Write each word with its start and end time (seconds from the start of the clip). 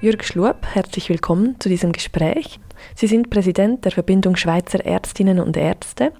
Jürg 0.00 0.22
Schlup, 0.22 0.58
herzlich 0.74 1.08
willkommen 1.08 1.56
zu 1.58 1.68
diesem 1.68 1.90
Gespräch. 1.90 2.60
Sie 2.94 3.08
sind 3.08 3.30
Präsident 3.30 3.84
der 3.84 3.90
Verbindung 3.90 4.36
Schweizer 4.36 4.86
Ärztinnen 4.86 5.40
und 5.40 5.56
Ärzte. 5.56 6.12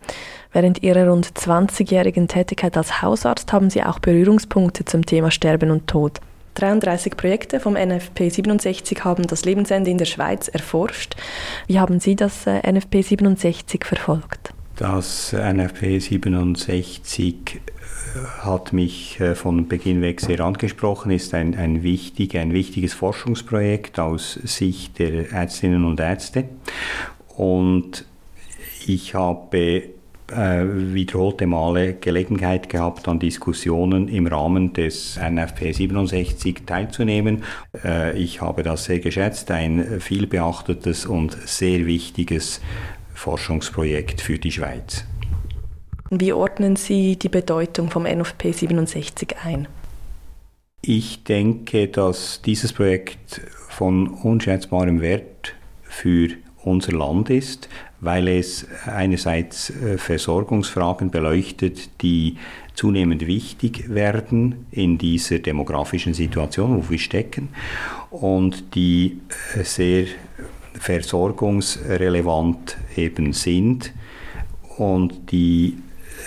Während 0.53 0.83
Ihrer 0.83 1.09
rund 1.09 1.29
20-jährigen 1.29 2.27
Tätigkeit 2.27 2.77
als 2.77 3.03
Hausarzt 3.03 3.53
haben 3.53 3.71
Sie 3.71 3.85
auch 3.85 4.01
Berührungspunkte 4.01 4.85
zum 4.85 5.07
Thema 5.07 5.31
Sterben 5.31 5.71
und 5.71 5.87
Tod. 5.87 6.19
33 6.55 7.17
Projekte 7.17 7.61
vom 7.61 7.75
NFP 7.75 8.31
67 8.31 9.05
haben 9.05 9.29
das 9.29 9.45
Lebensende 9.45 9.93
in 9.93 9.99
der 9.99 10.07
Schweiz 10.07 10.49
erforscht. 10.49 11.15
Wie 11.69 11.79
haben 11.79 12.01
Sie 12.01 12.17
das 12.17 12.49
äh, 12.49 12.61
NFP 12.69 13.03
67 13.03 13.85
verfolgt? 13.85 14.55
Das 14.79 15.33
NFP 15.33 15.99
67 15.99 17.35
äh, 17.57 17.59
hat 18.43 18.73
mich 18.73 19.19
äh, 19.19 19.35
von 19.35 19.67
Beginn 19.67 20.03
weg 20.03 20.21
sehr 20.21 20.39
angesprochen, 20.39 21.11
ist 21.11 21.35
ein, 21.35 21.57
ein, 21.57 21.83
wichtig, 21.83 22.39
ein 22.39 22.53
wichtiges 22.53 22.95
Forschungsprojekt 22.95 23.99
aus 23.99 24.35
Sicht 24.35 25.01
der 25.01 25.33
Ärztinnen 25.33 25.85
und 25.85 25.99
Ärzte. 25.99 26.45
Und 27.37 28.05
ich 28.87 29.17
habe 29.17 29.57
äh, 29.57 29.83
wiederholte 30.31 31.49
Male 31.49 31.95
Gelegenheit 31.95 32.69
gehabt, 32.69 33.09
an 33.09 33.19
Diskussionen 33.19 34.07
im 34.07 34.29
Rahmen 34.29 34.75
des 34.75 35.19
NFP 35.19 35.73
67 35.73 36.67
teilzunehmen. 36.67 37.43
Ich 38.15 38.43
habe 38.43 38.63
das 38.63 38.85
sehr 38.85 39.01
geschätzt, 39.01 39.51
ein 39.51 40.01
viel 40.01 40.27
beachtetes 40.27 41.07
und 41.07 41.33
sehr 41.47 41.87
wichtiges 41.87 42.61
Forschungsprojekt 43.19 44.21
für 44.21 44.39
die 44.39 44.53
Schweiz. 44.53 45.05
Wie 46.11 46.33
ordnen 46.33 46.77
Sie 46.77 47.17
die 47.17 47.29
Bedeutung 47.29 47.91
vom 47.91 48.05
NFP 48.05 48.53
67 48.53 49.37
ein? 49.45 49.69
Ich 50.81 51.25
denke, 51.25 51.89
dass 51.89 52.41
dieses 52.43 52.73
Projekt 52.73 53.41
von 53.69 54.09
unschätzbarem 54.09 55.01
Wert 55.01 55.55
für 55.83 56.29
unser 56.63 56.93
Land 56.93 57.29
ist, 57.29 57.69
weil 58.01 58.29
es 58.29 58.67
einerseits 58.87 59.71
äh, 59.71 59.99
Versorgungsfragen 59.99 61.11
beleuchtet, 61.11 62.03
die 62.03 62.37
zunehmend 62.75 63.27
wichtig 63.27 63.89
werden 63.93 64.67
in 64.71 64.97
dieser 64.97 65.41
demografischen 65.41 66.15
Situation, 66.15 66.77
wo 66.77 66.91
wir 66.91 66.99
stecken, 66.99 67.49
und 68.11 68.77
die 68.77 69.19
äh, 69.57 69.65
sehr 69.65 70.07
versorgungsrelevant 70.79 72.77
eben 72.97 73.33
sind 73.33 73.93
und 74.77 75.33
die 75.33 75.79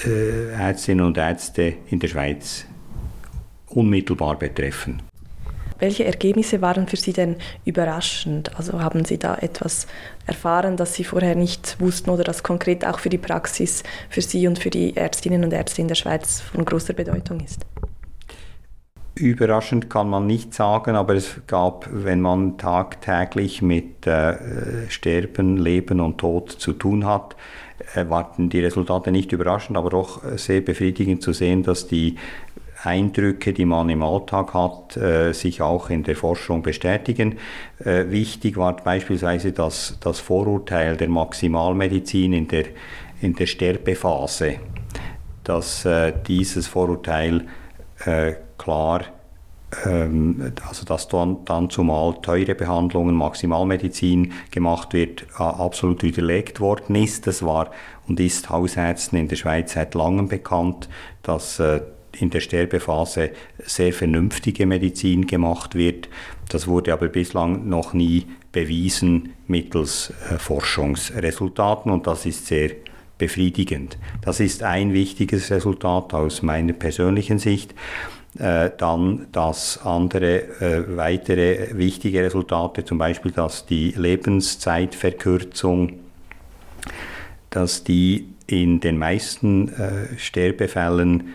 äh, 0.06 0.52
Ärztinnen 0.52 1.06
und 1.06 1.18
Ärzte 1.18 1.74
in 1.90 2.00
der 2.00 2.08
Schweiz 2.08 2.66
unmittelbar 3.68 4.38
betreffen. 4.38 5.02
Welche 5.80 6.06
Ergebnisse 6.06 6.62
waren 6.62 6.88
für 6.88 6.96
Sie 6.96 7.12
denn 7.12 7.38
überraschend? 7.66 8.56
Also 8.56 8.82
haben 8.82 9.04
Sie 9.04 9.18
da 9.18 9.36
etwas 9.36 9.88
erfahren, 10.28 10.78
das 10.78 10.94
Sie 10.94 11.04
vorher 11.04 11.34
nicht 11.34 11.80
wussten 11.80 12.12
oder 12.12 12.24
das 12.24 12.44
konkret 12.44 12.86
auch 12.86 13.00
für 13.00 13.10
die 13.10 13.18
Praxis 13.18 13.82
für 14.08 14.22
Sie 14.22 14.48
und 14.48 14.60
für 14.60 14.70
die 14.70 14.96
Ärztinnen 14.96 15.44
und 15.44 15.54
Ärzte 15.54 15.82
in 15.82 15.88
der 15.88 15.96
Schweiz 15.96 16.40
von 16.40 16.66
großer 16.66 16.94
Bedeutung 16.94 17.40
ist? 17.40 17.66
Überraschend 19.14 19.90
kann 19.90 20.10
man 20.10 20.26
nicht 20.26 20.54
sagen, 20.54 20.96
aber 20.96 21.16
es 21.16 21.42
gab, 21.46 21.88
wenn 21.92 22.22
man 22.22 22.58
tagtäglich 22.58 23.62
mit 23.62 24.08
äh, 24.08 24.90
Sterben, 24.90 25.58
Leben 25.58 26.00
und 26.00 26.18
Tod 26.18 26.50
zu 26.50 26.72
tun 26.72 27.06
hat, 27.06 27.36
äh, 27.94 28.10
warten 28.10 28.50
die 28.50 28.62
Resultate 28.62 29.12
nicht 29.12 29.34
überraschend, 29.34 29.78
aber 29.78 29.90
doch 29.90 30.22
sehr 30.38 30.62
befriedigend 30.62 31.22
zu 31.22 31.34
sehen, 31.34 31.62
dass 31.62 31.88
die 31.88 32.16
Eindrücke, 32.84 33.54
die 33.54 33.66
man 33.66 33.90
im 33.90 34.02
Alltag 34.02 34.54
hat, 34.54 34.98
äh, 34.98 35.34
sich 35.34 35.62
auch 35.62 35.90
in 35.90 36.04
der 36.04 36.16
Forschung 36.16 36.64
bestätigen. 36.64 37.38
Äh, 37.84 38.10
wichtig 38.10 38.58
war 38.58 38.76
beispielsweise 38.78 39.52
das, 39.52 39.98
das 40.02 40.20
Vorurteil 40.20 40.98
der 40.98 41.10
Maximalmedizin 41.10 42.34
in 42.34 42.48
der, 42.48 42.66
in 43.22 43.36
der 43.36 43.46
Sterbephase, 43.46 44.56
dass 45.44 45.86
äh, 45.86 46.14
dieses 46.28 46.68
Vorurteil 46.68 47.46
äh, 48.06 48.34
klar 48.62 49.06
ähm, 49.86 50.52
also 50.68 50.86
dass 50.86 51.08
dann, 51.08 51.46
dann 51.46 51.70
zumal 51.70 52.16
teure 52.22 52.56
Behandlungen, 52.56 53.16
Maximalmedizin 53.16 54.34
gemacht 54.52 54.94
wird, 54.94 55.26
absolut 55.38 56.04
widerlegt 56.04 56.60
worden 56.60 56.96
ist. 56.96 57.28
Das 57.28 57.44
war 57.44 57.72
und 58.08 58.20
ist 58.20 58.50
Hausärzten 58.50 59.18
in 59.18 59.28
der 59.28 59.38
Schweiz 59.38 59.74
seit 59.74 59.96
langem 59.96 60.28
bekannt, 60.28 60.90
dass 61.24 61.60
äh, 61.60 61.82
in 62.20 62.30
der 62.30 62.42
Sterbephase 62.42 63.32
sehr 63.66 63.94
vernünftige 63.94 64.66
Medizin 64.66 65.28
gemacht 65.28 65.76
wird. 65.76 66.10
Das 66.50 66.68
wurde 66.68 66.92
aber 66.92 67.08
bislang 67.08 67.70
noch 67.70 67.94
nie 67.94 68.28
bewiesen 68.52 69.34
mittels 69.48 70.12
äh, 70.30 70.38
Forschungsresultaten 70.38 71.92
und 71.92 72.08
das 72.08 72.26
ist 72.26 72.48
sehr 72.48 72.72
befriedigend. 73.18 73.98
Das 74.24 74.42
ist 74.42 74.64
ein 74.64 74.94
wichtiges 74.94 75.52
Resultat 75.52 76.14
aus 76.14 76.42
meiner 76.42 76.74
persönlichen 76.74 77.40
Sicht. 77.40 77.74
Äh, 78.40 78.72
dann 78.78 79.28
das 79.34 79.80
andere 79.84 80.62
äh, 80.62 80.96
weitere 80.96 81.78
wichtige 81.78 82.24
Resultate, 82.24 82.86
zum 82.86 82.98
Beispiel, 82.98 83.32
dass 83.32 83.66
die 83.66 83.92
Lebenszeitverkürzung, 83.92 86.00
dass 87.50 87.84
die 87.84 88.30
in 88.48 88.80
den 88.80 88.98
meisten 88.98 89.68
äh, 89.70 90.18
Sterbefällen 90.18 91.34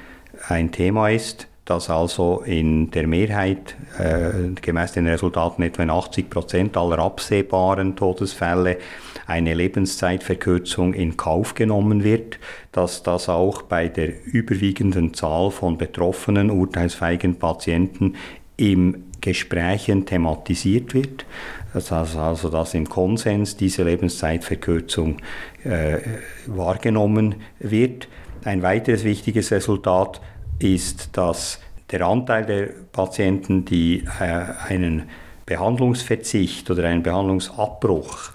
ein 0.48 0.72
Thema 0.72 1.10
ist, 1.10 1.48
dass 1.66 1.90
also 1.90 2.42
in 2.46 2.92
der 2.92 3.06
Mehrheit, 3.08 3.76
äh, 3.98 4.52
gemäß 4.62 4.92
den 4.92 5.06
Resultaten 5.08 5.62
etwa 5.62 5.82
in 5.82 5.90
80 5.90 6.30
Prozent 6.30 6.76
aller 6.76 7.00
absehbaren 7.00 7.96
Todesfälle, 7.96 8.78
eine 9.26 9.52
Lebenszeitverkürzung 9.52 10.94
in 10.94 11.16
Kauf 11.16 11.54
genommen 11.54 12.04
wird, 12.04 12.38
dass 12.70 13.02
das 13.02 13.28
auch 13.28 13.62
bei 13.62 13.88
der 13.88 14.24
überwiegenden 14.24 15.12
Zahl 15.12 15.50
von 15.50 15.76
betroffenen, 15.76 16.50
urteilsfähigen 16.50 17.36
Patienten 17.36 18.14
im 18.56 19.02
Gesprächen 19.20 20.06
thematisiert 20.06 20.94
wird, 20.94 21.26
also, 21.74 21.96
also 21.96 22.48
dass 22.48 22.74
im 22.74 22.88
Konsens 22.88 23.56
diese 23.56 23.82
Lebenszeitverkürzung 23.82 25.16
äh, 25.64 25.98
wahrgenommen 26.46 27.34
wird. 27.58 28.06
Ein 28.44 28.62
weiteres 28.62 29.02
wichtiges 29.02 29.50
Resultat 29.50 30.20
ist, 30.58 31.16
dass 31.16 31.60
der 31.90 32.06
Anteil 32.06 32.44
der 32.44 32.68
Patienten, 32.92 33.64
die 33.64 34.04
äh, 34.20 34.44
einen 34.68 35.04
Behandlungsverzicht 35.46 36.70
oder 36.70 36.84
einen 36.84 37.02
Behandlungsabbruch 37.02 38.30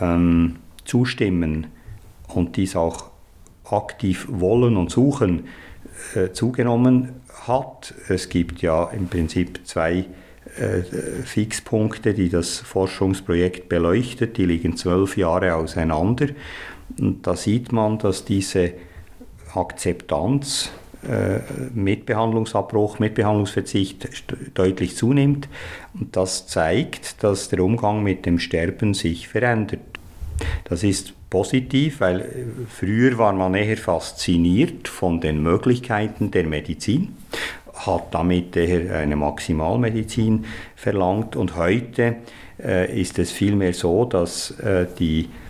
ähm, 0.00 0.56
zustimmen 0.84 1.68
und 2.28 2.56
dies 2.56 2.74
auch 2.74 3.10
aktiv 3.70 4.26
wollen 4.28 4.76
und 4.76 4.90
suchen, 4.90 5.48
äh, 6.14 6.32
zugenommen 6.32 7.20
hat. 7.46 7.94
Es 8.08 8.28
gibt 8.28 8.62
ja 8.62 8.84
im 8.90 9.08
Prinzip 9.08 9.60
zwei 9.64 10.06
äh, 10.56 10.82
Fixpunkte, 11.24 12.12
die 12.14 12.28
das 12.28 12.58
Forschungsprojekt 12.58 13.68
beleuchtet. 13.68 14.36
Die 14.36 14.44
liegen 14.44 14.76
zwölf 14.76 15.16
Jahre 15.16 15.54
auseinander. 15.54 16.28
Und 16.98 17.26
da 17.26 17.36
sieht 17.36 17.72
man, 17.72 17.98
dass 17.98 18.24
diese 18.24 18.72
Akzeptanz 19.54 20.70
mit 21.74 22.06
Behandlungsabbruch, 22.06 22.98
mit 22.98 23.14
Behandlungsverzicht 23.14 24.08
deutlich 24.54 24.96
zunimmt. 24.96 25.48
Und 25.98 26.16
das 26.16 26.46
zeigt, 26.46 27.22
dass 27.24 27.48
der 27.48 27.60
Umgang 27.60 28.02
mit 28.02 28.24
dem 28.24 28.38
Sterben 28.38 28.94
sich 28.94 29.28
verändert. 29.28 29.80
Das 30.64 30.82
ist 30.82 31.14
positiv, 31.30 32.00
weil 32.00 32.46
früher 32.68 33.16
war 33.16 33.32
man 33.32 33.54
eher 33.54 33.76
fasziniert 33.76 34.86
von 34.86 35.20
den 35.20 35.42
Möglichkeiten 35.42 36.30
der 36.30 36.44
Medizin, 36.44 37.16
hat 37.74 38.14
damit 38.14 38.54
eher 38.56 38.98
eine 38.98 39.16
Maximalmedizin 39.16 40.44
verlangt 40.76 41.36
und 41.36 41.56
heute 41.56 42.16
äh, 42.62 43.00
ist 43.00 43.18
es 43.18 43.32
vielmehr 43.32 43.72
so, 43.72 44.04
dass 44.04 44.50
äh, 44.60 44.86
die 44.98 45.22
äh, 45.22 45.41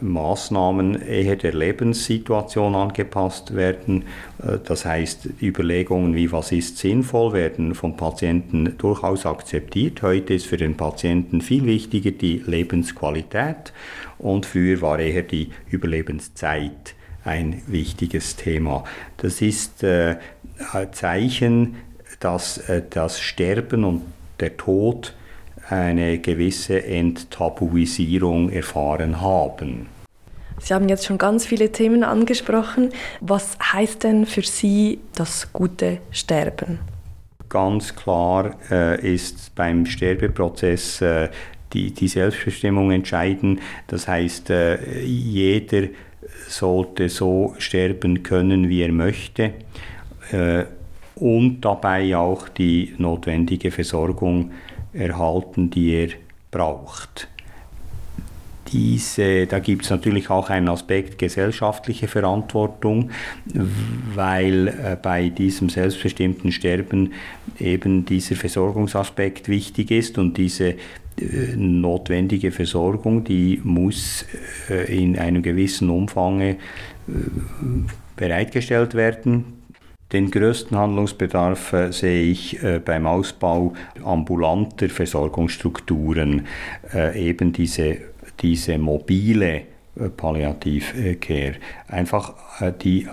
Maßnahmen 0.00 1.00
eher 1.02 1.36
der 1.36 1.54
Lebenssituation 1.54 2.74
angepasst 2.74 3.54
werden. 3.54 4.04
Äh, 4.42 4.58
das 4.64 4.84
heißt, 4.84 5.28
Überlegungen 5.42 6.14
wie 6.14 6.32
was 6.32 6.52
ist 6.52 6.78
sinnvoll 6.78 7.32
werden 7.32 7.74
vom 7.74 7.96
Patienten 7.96 8.76
durchaus 8.78 9.26
akzeptiert. 9.26 10.02
Heute 10.02 10.34
ist 10.34 10.46
für 10.46 10.56
den 10.56 10.76
Patienten 10.76 11.40
viel 11.40 11.64
wichtiger 11.66 12.10
die 12.10 12.42
Lebensqualität 12.46 13.72
und 14.18 14.46
früher 14.46 14.80
war 14.80 14.98
eher 14.98 15.22
die 15.22 15.50
Überlebenszeit 15.70 16.94
ein 17.24 17.62
wichtiges 17.66 18.36
Thema. 18.36 18.84
Das 19.18 19.42
ist 19.42 19.82
äh, 19.82 20.16
ein 20.72 20.92
Zeichen, 20.92 21.76
dass 22.20 22.60
das 22.90 23.20
Sterben 23.20 23.84
und 23.84 24.02
der 24.40 24.56
Tod 24.56 25.14
eine 25.70 26.18
gewisse 26.18 26.84
Enttabuisierung 26.84 28.50
erfahren 28.50 29.20
haben. 29.20 29.86
Sie 30.60 30.74
haben 30.74 30.88
jetzt 30.88 31.06
schon 31.06 31.18
ganz 31.18 31.46
viele 31.46 31.70
Themen 31.70 32.02
angesprochen. 32.02 32.90
Was 33.20 33.56
heißt 33.72 34.02
denn 34.02 34.26
für 34.26 34.42
Sie 34.42 34.98
das 35.14 35.52
gute 35.52 35.98
Sterben? 36.10 36.80
ganz 37.48 37.94
klar 37.94 38.56
äh, 38.70 39.14
ist 39.14 39.54
beim 39.54 39.86
Sterbeprozess 39.86 41.00
äh, 41.00 41.28
die, 41.72 41.92
die 41.92 42.08
Selbstbestimmung 42.08 42.90
entscheiden. 42.90 43.60
Das 43.86 44.08
heißt, 44.08 44.50
äh, 44.50 45.02
jeder 45.02 45.88
sollte 46.46 47.08
so 47.08 47.54
sterben 47.58 48.22
können, 48.22 48.68
wie 48.68 48.82
er 48.82 48.92
möchte 48.92 49.52
äh, 50.32 50.64
und 51.16 51.60
dabei 51.60 52.16
auch 52.16 52.48
die 52.48 52.94
notwendige 52.98 53.70
Versorgung 53.70 54.52
erhalten, 54.92 55.70
die 55.70 55.94
er 55.94 56.08
braucht. 56.50 57.28
Diese, 58.72 59.46
da 59.46 59.60
gibt 59.60 59.84
es 59.84 59.90
natürlich 59.90 60.28
auch 60.28 60.50
einen 60.50 60.68
Aspekt 60.68 61.18
gesellschaftliche 61.18 62.06
Verantwortung, 62.06 63.10
weil 64.14 64.68
äh, 64.68 64.96
bei 65.00 65.30
diesem 65.30 65.70
selbstbestimmten 65.70 66.52
Sterben 66.52 67.14
eben 67.58 68.04
dieser 68.04 68.36
Versorgungsaspekt 68.36 69.48
wichtig 69.48 69.90
ist 69.90 70.18
und 70.18 70.36
diese 70.36 70.70
äh, 70.70 70.76
notwendige 71.56 72.52
Versorgung, 72.52 73.24
die 73.24 73.58
muss 73.64 74.26
äh, 74.68 74.94
in 74.94 75.18
einem 75.18 75.42
gewissen 75.42 75.88
Umfang 75.88 76.56
bereitgestellt 78.16 78.92
werden. 78.92 79.57
Den 80.12 80.30
größten 80.30 80.78
Handlungsbedarf 80.78 81.74
äh, 81.74 81.92
sehe 81.92 82.22
ich 82.22 82.62
äh, 82.62 82.80
beim 82.82 83.06
Ausbau 83.06 83.74
ambulanter 84.02 84.88
Versorgungsstrukturen, 84.88 86.46
äh, 86.94 87.28
eben 87.28 87.52
diese, 87.52 87.98
diese 88.40 88.78
mobile 88.78 89.62
Palliativcare. 90.16 91.56
Einfach 91.88 92.32
die 92.84 93.08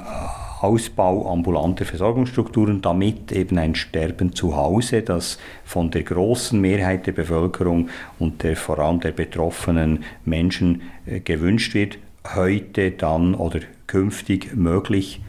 Ausbau 0.61 1.31
ambulanter 1.31 1.83
Versorgungsstrukturen, 1.83 2.83
damit 2.83 3.31
eben 3.31 3.57
ein 3.57 3.73
Sterben 3.73 4.33
zu 4.33 4.55
Hause, 4.55 5.01
das 5.01 5.39
von 5.63 5.89
der 5.89 6.03
großen 6.03 6.61
Mehrheit 6.61 7.07
der 7.07 7.13
Bevölkerung 7.13 7.89
und 8.19 8.43
der, 8.43 8.55
vor 8.55 8.77
allem 8.77 8.99
der 8.99 9.13
betroffenen 9.13 10.03
Menschen 10.25 10.83
gewünscht 11.23 11.73
wird, 11.73 11.97
heute 12.35 12.91
dann 12.91 13.33
oder 13.33 13.61
künftig 13.87 14.55
möglich 14.55 15.21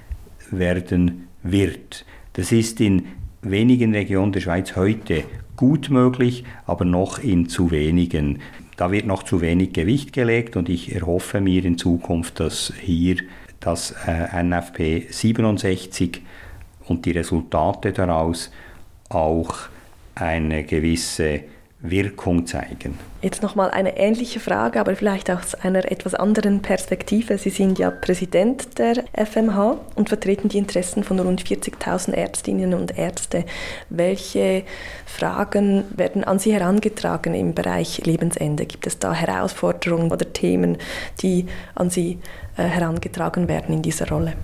werden 0.50 1.25
wird. 1.52 2.04
Das 2.34 2.52
ist 2.52 2.80
in 2.80 3.06
wenigen 3.42 3.94
Regionen 3.94 4.32
der 4.32 4.40
Schweiz 4.40 4.76
heute 4.76 5.24
gut 5.56 5.90
möglich, 5.90 6.44
aber 6.66 6.84
noch 6.84 7.18
in 7.18 7.48
zu 7.48 7.70
wenigen. 7.70 8.40
Da 8.76 8.92
wird 8.92 9.06
noch 9.06 9.22
zu 9.22 9.40
wenig 9.40 9.72
Gewicht 9.72 10.12
gelegt 10.12 10.56
und 10.56 10.68
ich 10.68 10.94
erhoffe 10.94 11.40
mir 11.40 11.64
in 11.64 11.78
Zukunft, 11.78 12.40
dass 12.40 12.72
hier 12.80 13.16
das 13.60 13.94
äh, 14.06 14.42
NFP 14.42 15.10
67 15.10 16.22
und 16.86 17.06
die 17.06 17.12
Resultate 17.12 17.92
daraus 17.92 18.52
auch 19.08 19.56
eine 20.14 20.64
gewisse 20.64 21.40
Wirkung 21.90 22.46
zeigen. 22.46 22.98
Jetzt 23.22 23.42
nochmal 23.42 23.70
eine 23.70 23.96
ähnliche 23.96 24.40
Frage, 24.40 24.78
aber 24.78 24.94
vielleicht 24.94 25.30
aus 25.30 25.54
einer 25.54 25.90
etwas 25.90 26.14
anderen 26.14 26.62
Perspektive. 26.62 27.38
Sie 27.38 27.50
sind 27.50 27.78
ja 27.78 27.90
Präsident 27.90 28.78
der 28.78 29.04
FMH 29.14 29.78
und 29.94 30.08
vertreten 30.08 30.48
die 30.48 30.58
Interessen 30.58 31.02
von 31.02 31.18
rund 31.18 31.42
40.000 31.42 32.12
Ärztinnen 32.12 32.74
und 32.74 32.96
Ärzte. 32.96 33.44
Welche 33.88 34.64
Fragen 35.06 35.84
werden 35.96 36.24
an 36.24 36.38
Sie 36.38 36.52
herangetragen 36.52 37.34
im 37.34 37.54
Bereich 37.54 38.04
Lebensende? 38.04 38.66
Gibt 38.66 38.86
es 38.86 38.98
da 38.98 39.12
Herausforderungen 39.12 40.12
oder 40.12 40.32
Themen, 40.32 40.78
die 41.20 41.46
an 41.74 41.90
Sie 41.90 42.18
äh, 42.56 42.62
herangetragen 42.62 43.48
werden 43.48 43.74
in 43.74 43.82
dieser 43.82 44.08
Rolle? 44.08 44.34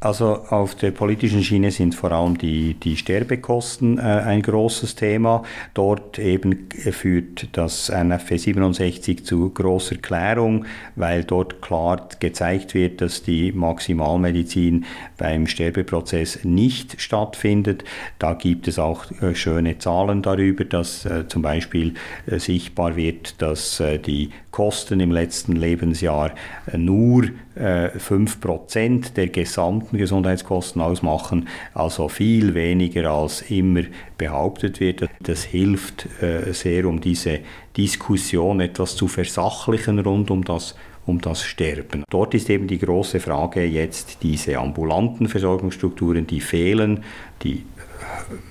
Also 0.00 0.26
auf 0.50 0.76
der 0.76 0.92
politischen 0.92 1.42
Schiene 1.42 1.72
sind 1.72 1.92
vor 1.92 2.12
allem 2.12 2.38
die, 2.38 2.74
die 2.74 2.96
Sterbekosten 2.96 3.98
äh, 3.98 4.02
ein 4.02 4.42
großes 4.42 4.94
Thema. 4.94 5.42
Dort 5.74 6.20
eben 6.20 6.68
führt 6.92 7.48
das 7.56 7.90
NFV 7.90 8.38
67 8.38 9.26
zu 9.26 9.50
großer 9.50 9.96
Klärung, 9.96 10.66
weil 10.94 11.24
dort 11.24 11.60
klar 11.60 12.08
gezeigt 12.20 12.74
wird, 12.74 13.00
dass 13.00 13.24
die 13.24 13.50
Maximalmedizin 13.50 14.84
beim 15.16 15.48
Sterbeprozess 15.48 16.44
nicht 16.44 17.00
stattfindet. 17.00 17.82
Da 18.20 18.34
gibt 18.34 18.68
es 18.68 18.78
auch 18.78 19.04
äh, 19.20 19.34
schöne 19.34 19.78
Zahlen 19.78 20.22
darüber, 20.22 20.64
dass 20.64 21.06
äh, 21.06 21.26
zum 21.26 21.42
Beispiel 21.42 21.94
äh, 22.26 22.38
sichtbar 22.38 22.94
wird, 22.94 23.42
dass 23.42 23.80
äh, 23.80 23.98
die 23.98 24.30
Kosten 24.52 25.00
im 25.00 25.10
letzten 25.10 25.56
Lebensjahr 25.56 26.30
äh, 26.72 26.78
nur 26.78 27.24
5% 27.56 29.14
der 29.14 29.26
gesamten 29.30 29.87
Gesundheitskosten 29.96 30.82
ausmachen, 30.82 31.48
also 31.72 32.08
viel 32.08 32.54
weniger 32.54 33.10
als 33.10 33.42
immer 33.42 33.84
behauptet 34.18 34.80
wird. 34.80 35.08
Das 35.20 35.44
hilft 35.44 36.08
äh, 36.20 36.52
sehr, 36.52 36.84
um 36.86 37.00
diese 37.00 37.38
Diskussion 37.76 38.60
etwas 38.60 38.96
zu 38.96 39.08
versachlichen 39.08 40.00
rund 40.00 40.30
um 40.30 40.44
das 40.44 40.74
um 41.08 41.20
das 41.20 41.42
Sterben. 41.42 42.04
Dort 42.10 42.34
ist 42.34 42.50
eben 42.50 42.68
die 42.68 42.78
große 42.78 43.18
Frage 43.18 43.64
jetzt 43.64 44.22
diese 44.22 44.58
ambulanten 44.58 45.28
Versorgungsstrukturen, 45.28 46.26
die 46.26 46.40
fehlen, 46.40 47.02
die 47.42 47.64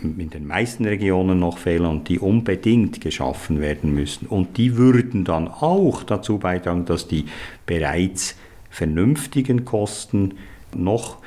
äh, 0.04 0.22
in 0.22 0.30
den 0.31 0.48
meisten 0.48 0.86
Regionen 0.86 1.39
noch 1.39 1.60
fehlen 1.60 1.86
und 1.86 2.10
die 2.10 2.19
unbedingt 2.19 3.00
geschaffen 3.00 3.62
werden 3.62 3.94
müssen. 3.94 4.25
Und 4.25 4.57
die 4.57 4.75
würden 4.75 5.24
dann 5.24 5.48
auch 5.48 6.04
dazu 6.04 6.39
beitragen, 6.39 6.86
dass 6.86 7.07
die 7.07 7.25
bereits 7.66 8.36
vernünftigen 8.69 9.63
Kosten 9.63 10.34
noch 10.75 11.18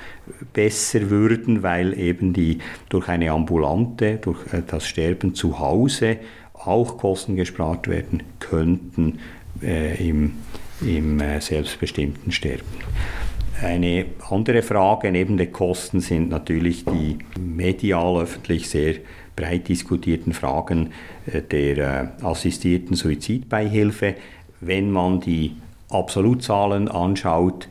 besser 0.52 1.10
würden, 1.10 1.62
weil 1.62 1.98
eben 1.98 2.32
die 2.32 2.58
durch 2.88 3.08
eine 3.08 3.30
ambulante, 3.30 4.16
durch 4.16 4.38
äh, 4.52 4.62
das 4.66 4.86
Sterben 4.86 5.34
zu 5.34 5.58
Hause 5.58 6.18
auch 6.54 6.98
Kosten 6.98 7.36
gespart 7.36 7.88
werden 7.88 8.22
könnten 8.38 9.18
äh, 9.62 10.08
im, 10.08 10.32
im 10.82 11.20
äh, 11.20 11.40
selbstbestimmten 11.40 12.32
Sterben. 12.32 12.66
Eine 13.62 14.06
andere 14.30 14.62
Frage 14.62 15.12
neben 15.12 15.36
den 15.36 15.52
Kosten 15.52 16.00
sind 16.00 16.30
natürlich 16.30 16.84
die 16.86 17.18
medial 17.38 18.22
öffentlich 18.22 18.68
sehr 18.68 18.94
breit 19.36 19.68
diskutierten 19.68 20.32
Fragen 20.32 20.92
äh, 21.26 21.42
der 21.42 21.78
äh, 22.22 22.24
assistierten 22.24 22.96
Suizidbeihilfe. 22.96 24.14
Wenn 24.60 24.90
man 24.90 25.20
die 25.20 25.56
Absolutzahlen 25.90 26.88
anschaut, 26.88 27.68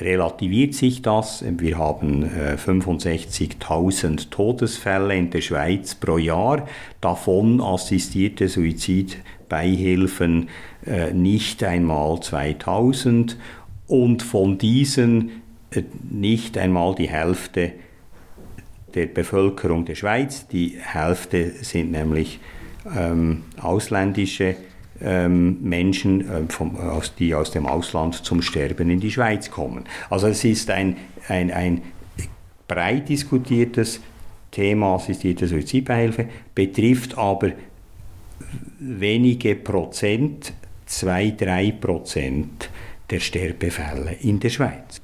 relativiert 0.00 0.74
sich 0.74 1.02
das. 1.02 1.44
Wir 1.46 1.78
haben 1.78 2.24
äh, 2.24 2.56
65.000 2.56 4.30
Todesfälle 4.30 5.16
in 5.16 5.30
der 5.30 5.40
Schweiz 5.40 5.94
pro 5.94 6.18
Jahr, 6.18 6.66
davon 7.00 7.60
assistierte 7.60 8.48
Suizidbeihilfen 8.48 10.48
äh, 10.86 11.12
nicht 11.12 11.62
einmal 11.62 12.20
2000 12.20 13.36
und 13.86 14.22
von 14.22 14.58
diesen 14.58 15.42
äh, 15.70 15.82
nicht 16.10 16.56
einmal 16.56 16.94
die 16.94 17.08
Hälfte 17.08 17.72
der 18.94 19.06
Bevölkerung 19.06 19.84
der 19.84 19.94
Schweiz. 19.94 20.48
Die 20.48 20.78
Hälfte 20.80 21.50
sind 21.62 21.92
nämlich 21.92 22.40
ähm, 22.96 23.44
ausländische 23.60 24.56
Menschen, 25.00 26.20
äh, 26.20 26.42
vom, 26.48 26.76
aus, 26.76 27.14
die 27.14 27.34
aus 27.34 27.50
dem 27.50 27.66
Ausland 27.66 28.14
zum 28.14 28.42
Sterben 28.42 28.90
in 28.90 29.00
die 29.00 29.10
Schweiz 29.10 29.50
kommen. 29.50 29.84
Also 30.10 30.26
es 30.26 30.44
ist 30.44 30.70
ein, 30.70 30.96
ein, 31.28 31.50
ein 31.50 31.82
breit 32.68 33.08
diskutiertes 33.08 34.00
Thema 34.50 34.96
assistierte 34.96 35.46
Suizidbeihilfe, 35.46 36.26
betrifft 36.54 37.16
aber 37.16 37.52
wenige 38.78 39.54
Prozent, 39.54 40.52
zwei, 40.86 41.30
drei 41.30 41.72
Prozent 41.72 42.68
der 43.10 43.20
Sterbefälle 43.20 44.12
in 44.20 44.40
der 44.40 44.50
Schweiz. 44.50 45.00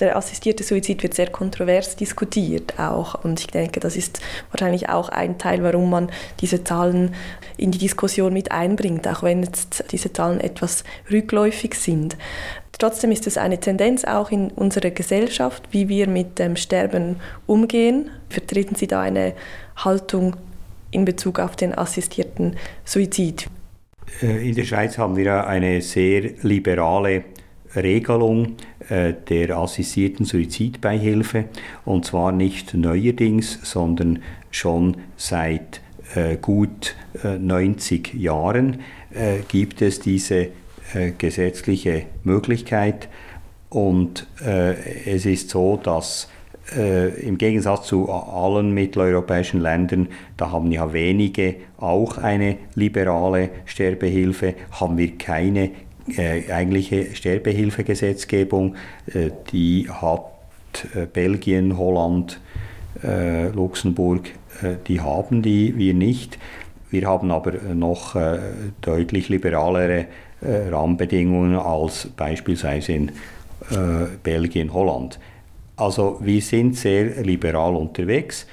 Der 0.00 0.16
assistierte 0.16 0.64
Suizid 0.64 1.02
wird 1.02 1.14
sehr 1.14 1.30
kontrovers 1.30 1.96
diskutiert 1.96 2.78
auch 2.78 3.24
und 3.24 3.40
ich 3.40 3.46
denke, 3.46 3.80
das 3.80 3.96
ist 3.96 4.20
wahrscheinlich 4.50 4.88
auch 4.88 5.08
ein 5.08 5.38
Teil, 5.38 5.62
warum 5.62 5.90
man 5.90 6.10
diese 6.40 6.64
Zahlen 6.64 7.14
in 7.56 7.70
die 7.70 7.78
Diskussion 7.78 8.32
mit 8.32 8.50
einbringt, 8.50 9.06
auch 9.06 9.22
wenn 9.22 9.42
jetzt 9.42 9.84
diese 9.92 10.12
Zahlen 10.12 10.40
etwas 10.40 10.82
rückläufig 11.10 11.74
sind. 11.74 12.16
Trotzdem 12.78 13.12
ist 13.12 13.26
es 13.28 13.38
eine 13.38 13.60
Tendenz 13.60 14.04
auch 14.04 14.32
in 14.32 14.50
unserer 14.50 14.90
Gesellschaft, 14.90 15.62
wie 15.70 15.88
wir 15.88 16.08
mit 16.08 16.40
dem 16.40 16.56
Sterben 16.56 17.16
umgehen. 17.46 18.10
Vertreten 18.28 18.74
Sie 18.74 18.88
da 18.88 19.00
eine 19.00 19.34
Haltung 19.76 20.34
in 20.90 21.04
Bezug 21.04 21.38
auf 21.38 21.54
den 21.54 21.76
assistierten 21.76 22.56
Suizid? 22.84 23.46
Äh, 24.22 24.48
in 24.48 24.54
der 24.56 24.64
Schweiz 24.64 24.98
haben 24.98 25.16
wir 25.16 25.46
eine 25.46 25.80
sehr 25.82 26.32
liberale 26.42 27.24
Regelung 27.76 28.56
äh, 28.88 29.14
der 29.28 29.56
assistierten 29.56 30.24
Suizidbeihilfe. 30.24 31.46
Und 31.84 32.04
zwar 32.04 32.32
nicht 32.32 32.74
neuerdings, 32.74 33.58
sondern 33.62 34.20
schon 34.50 34.96
seit 35.16 35.80
äh, 36.14 36.36
gut 36.36 36.94
äh, 37.24 37.38
90 37.38 38.14
Jahren 38.14 38.80
äh, 39.12 39.38
gibt 39.48 39.82
es 39.82 40.00
diese 40.00 40.48
gesetzliche 41.18 42.02
Möglichkeit. 42.22 43.08
Und 43.70 44.28
es 44.38 45.26
ist 45.26 45.50
so, 45.50 45.76
dass 45.82 46.28
im 46.76 47.36
Gegensatz 47.36 47.88
zu 47.88 48.12
allen 48.12 48.72
mitteleuropäischen 48.72 49.60
Ländern, 49.60 50.08
da 50.36 50.52
haben 50.52 50.70
ja 50.70 50.92
wenige 50.92 51.56
auch 51.78 52.18
eine 52.18 52.58
liberale 52.76 53.48
Sterbehilfe, 53.64 54.54
haben 54.72 54.98
wir 54.98 55.18
keine 55.18 55.70
äh, 56.08 56.52
eigentliche 56.52 57.14
Sterbehilfegesetzgebung. 57.14 58.76
Äh, 59.06 59.30
die 59.52 59.88
hat 59.90 60.24
äh, 60.94 61.06
Belgien, 61.06 61.78
Holland, 61.78 62.40
äh, 63.02 63.48
Luxemburg, 63.48 64.30
die 64.86 65.00
haben 65.00 65.42
die, 65.42 65.76
wir 65.76 65.94
nicht. 65.94 66.38
Wir 66.88 67.08
haben 67.08 67.32
aber 67.32 67.54
noch 67.74 68.14
deutlich 68.82 69.28
liberalere 69.28 70.06
Rahmenbedingungen 70.40 71.56
als 71.56 72.06
beispielsweise 72.16 72.92
in 72.92 73.12
Belgien, 74.22 74.72
Holland. 74.72 75.18
Also 75.74 76.20
wir 76.22 76.40
sind 76.40 76.76
sehr 76.76 77.20
liberal 77.24 77.74
unterwegs 77.74 78.46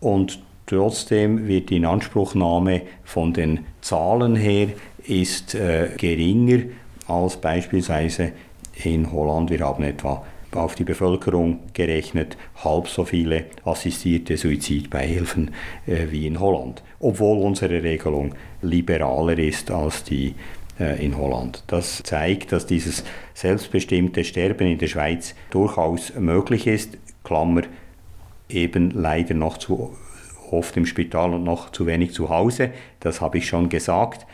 und 0.00 0.40
trotzdem 0.66 1.46
wird 1.46 1.70
die 1.70 1.76
Inanspruchnahme 1.76 2.82
von 3.04 3.32
den 3.32 3.60
Zahlen 3.80 4.34
her 4.34 4.68
ist 5.06 5.54
äh, 5.54 5.90
geringer 5.96 6.62
als 7.06 7.36
beispielsweise 7.36 8.32
in 8.82 9.12
Holland. 9.12 9.50
Wir 9.50 9.60
haben 9.60 9.84
etwa 9.84 10.24
auf 10.52 10.74
die 10.74 10.84
Bevölkerung 10.84 11.60
gerechnet 11.72 12.36
halb 12.62 12.88
so 12.88 13.04
viele 13.04 13.46
assistierte 13.64 14.36
Suizidbeihilfen 14.36 15.50
äh, 15.86 16.06
wie 16.10 16.26
in 16.26 16.38
Holland, 16.38 16.82
obwohl 17.00 17.38
unsere 17.38 17.82
Regelung 17.82 18.34
liberaler 18.62 19.38
ist 19.38 19.70
als 19.70 20.04
die 20.04 20.34
äh, 20.78 21.04
in 21.04 21.16
Holland. 21.16 21.64
Das 21.66 22.02
zeigt, 22.02 22.52
dass 22.52 22.66
dieses 22.66 23.04
selbstbestimmte 23.34 24.24
Sterben 24.24 24.66
in 24.66 24.78
der 24.78 24.88
Schweiz 24.88 25.34
durchaus 25.50 26.14
möglich 26.14 26.66
ist. 26.66 26.98
Klammer, 27.24 27.62
eben 28.48 28.90
leider 28.90 29.34
noch 29.34 29.58
zu 29.58 29.96
oft 30.50 30.76
im 30.76 30.86
Spital 30.86 31.34
und 31.34 31.44
noch 31.44 31.70
zu 31.70 31.86
wenig 31.86 32.12
zu 32.12 32.28
Hause. 32.28 32.70
Das 33.00 33.20
habe 33.20 33.38
ich 33.38 33.48
schon 33.48 33.68
gesagt. 33.68 34.26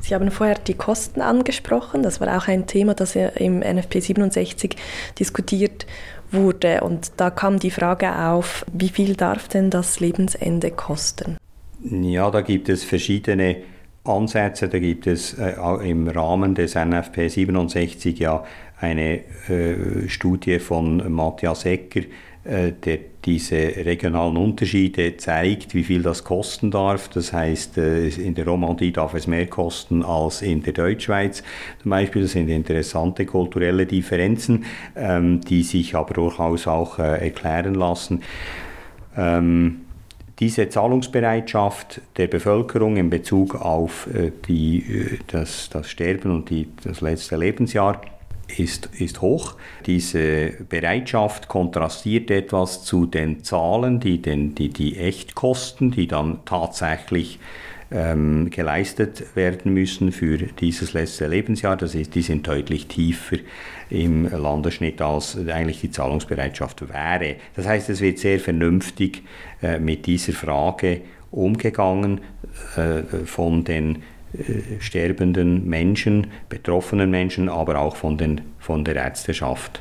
Sie 0.00 0.14
haben 0.14 0.30
vorher 0.30 0.56
die 0.56 0.74
Kosten 0.74 1.20
angesprochen. 1.20 2.02
Das 2.02 2.20
war 2.20 2.36
auch 2.36 2.48
ein 2.48 2.66
Thema, 2.66 2.94
das 2.94 3.16
im 3.16 3.60
NFP 3.60 4.00
67 4.00 4.76
diskutiert 5.18 5.86
wurde. 6.30 6.80
Und 6.82 7.12
da 7.16 7.30
kam 7.30 7.58
die 7.58 7.70
Frage 7.70 8.14
auf, 8.14 8.64
wie 8.72 8.88
viel 8.88 9.14
darf 9.14 9.48
denn 9.48 9.70
das 9.70 10.00
Lebensende 10.00 10.70
kosten? 10.70 11.36
Ja, 11.82 12.30
da 12.30 12.40
gibt 12.40 12.68
es 12.68 12.84
verschiedene 12.84 13.56
Ansätze. 14.04 14.68
Da 14.68 14.78
gibt 14.78 15.06
es 15.06 15.34
äh, 15.34 15.54
im 15.88 16.08
Rahmen 16.08 16.54
des 16.54 16.74
NFP 16.74 17.28
67 17.28 18.18
ja 18.18 18.44
eine 18.80 19.20
äh, 19.48 20.08
Studie 20.08 20.58
von 20.58 21.12
Matthias 21.12 21.64
Ecker, 21.64 22.02
äh, 22.44 22.72
der 22.72 22.98
diese 23.28 23.84
regionalen 23.84 24.38
Unterschiede 24.38 25.18
zeigt, 25.18 25.74
wie 25.74 25.84
viel 25.84 26.02
das 26.02 26.24
kosten 26.24 26.70
darf. 26.70 27.08
Das 27.08 27.34
heißt, 27.34 27.76
äh, 27.76 28.08
in 28.08 28.34
der 28.34 28.46
Romandie 28.46 28.90
darf 28.90 29.12
es 29.12 29.26
mehr 29.26 29.46
kosten 29.46 30.02
als 30.02 30.40
in 30.40 30.62
der 30.62 30.72
Deutschschweiz. 30.72 31.42
Zum 31.82 31.90
Beispiel, 31.90 32.22
das 32.22 32.32
sind 32.32 32.48
interessante 32.48 33.26
kulturelle 33.26 33.84
Differenzen, 33.84 34.64
ähm, 34.96 35.42
die 35.42 35.62
sich 35.62 35.94
aber 35.94 36.14
durchaus 36.14 36.66
auch 36.66 36.98
äh, 36.98 37.26
erklären 37.26 37.74
lassen. 37.74 38.22
Ähm, 39.14 39.80
diese 40.38 40.70
Zahlungsbereitschaft 40.70 42.00
der 42.16 42.28
Bevölkerung 42.28 42.96
in 42.96 43.10
Bezug 43.10 43.56
auf 43.56 44.08
äh, 44.14 44.32
die, 44.46 45.18
das, 45.26 45.68
das 45.70 45.90
Sterben 45.90 46.30
und 46.30 46.48
die, 46.48 46.68
das 46.82 47.02
letzte 47.02 47.36
Lebensjahr 47.36 48.00
ist, 48.56 48.90
ist 48.98 49.20
hoch. 49.20 49.56
Diese 49.86 50.52
Bereitschaft 50.68 51.48
kontrastiert 51.48 52.30
etwas 52.30 52.84
zu 52.84 53.06
den 53.06 53.44
Zahlen, 53.44 54.00
die, 54.00 54.22
den, 54.22 54.54
die, 54.54 54.70
die 54.70 54.98
Echtkosten, 54.98 55.90
die 55.90 56.06
dann 56.06 56.40
tatsächlich 56.44 57.38
ähm, 57.90 58.50
geleistet 58.50 59.34
werden 59.34 59.72
müssen 59.72 60.12
für 60.12 60.36
dieses 60.38 60.92
letzte 60.92 61.26
Lebensjahr. 61.26 61.76
Das 61.76 61.94
ist, 61.94 62.14
die 62.14 62.22
sind 62.22 62.46
deutlich 62.46 62.86
tiefer 62.86 63.38
im 63.90 64.28
Landesschnitt, 64.28 65.00
als 65.00 65.38
eigentlich 65.48 65.80
die 65.80 65.90
Zahlungsbereitschaft 65.90 66.88
wäre. 66.88 67.36
Das 67.56 67.66
heißt, 67.66 67.88
es 67.90 68.00
wird 68.00 68.18
sehr 68.18 68.40
vernünftig 68.40 69.22
äh, 69.62 69.78
mit 69.78 70.06
dieser 70.06 70.32
Frage 70.32 71.00
umgegangen 71.30 72.20
äh, 72.76 73.24
von 73.24 73.64
den 73.64 74.02
äh, 74.34 74.80
sterbenden 74.80 75.66
Menschen, 75.68 76.28
betroffenen 76.48 77.10
Menschen, 77.10 77.48
aber 77.48 77.78
auch 77.78 77.96
von, 77.96 78.18
den, 78.18 78.42
von 78.58 78.84
der 78.84 78.96
Ärzteschaft. 78.96 79.80